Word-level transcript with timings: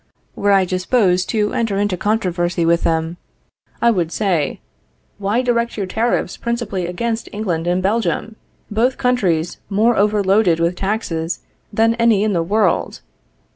Were 0.35 0.51
I 0.51 0.65
disposed 0.65 1.29
to 1.29 1.53
enter 1.53 1.77
into 1.77 1.95
controversy 1.95 2.65
with 2.65 2.81
them, 2.83 3.17
I 3.83 3.91
would 3.91 4.11
say: 4.11 4.59
Why 5.19 5.43
direct 5.43 5.77
your 5.77 5.85
tariffs 5.85 6.37
principally 6.37 6.87
against 6.87 7.29
England 7.31 7.67
and 7.67 7.83
Belgium, 7.83 8.35
both 8.71 8.97
countries 8.97 9.59
more 9.69 9.95
overloaded 9.97 10.59
with 10.59 10.75
taxes 10.75 11.41
than 11.71 11.93
any 11.99 12.23
in 12.23 12.33
the 12.33 12.41
world? 12.41 13.01